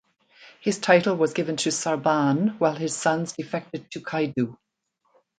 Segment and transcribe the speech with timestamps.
[0.61, 4.57] His title was given to Sarban while his sons defected to Kaidu.